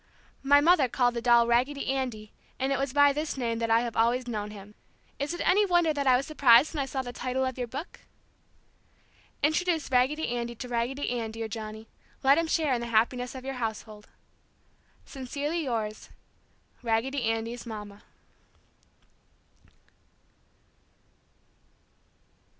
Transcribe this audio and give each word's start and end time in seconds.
My 0.41 0.61
mother 0.61 0.87
called 0.87 1.13
the 1.13 1.21
doll 1.21 1.45
Raggedy 1.45 1.85
Andy 1.93 2.31
and 2.57 2.71
it 2.73 2.79
was 2.79 2.91
by 2.91 3.13
this 3.13 3.37
name 3.37 3.59
that 3.59 3.69
I 3.69 3.81
have 3.81 3.95
always 3.95 4.27
known 4.27 4.49
him. 4.49 4.73
Is 5.19 5.31
it 5.31 5.47
any 5.47 5.63
wonder 5.63 5.93
that 5.93 6.07
I 6.07 6.17
was 6.17 6.25
surprised 6.25 6.73
when 6.73 6.81
I 6.81 6.87
saw 6.87 7.03
the 7.03 7.13
title 7.13 7.45
of 7.45 7.55
your 7.55 7.67
book? 7.67 7.99
Introduce 9.43 9.91
Raggedy 9.91 10.29
Andy 10.29 10.55
to 10.55 10.67
Raggedy 10.67 11.11
Ann, 11.11 11.29
dear 11.29 11.47
Johnny. 11.47 11.87
Let 12.23 12.39
him 12.39 12.47
share 12.47 12.73
in 12.73 12.81
the 12.81 12.87
happiness 12.87 13.35
of 13.35 13.45
your 13.45 13.53
household. 13.61 14.07
Sincerely 15.05 15.63
yours, 15.63 16.09
Raggedy 16.81 17.21
Andy's 17.25 17.67
"Mama." 17.67 18.01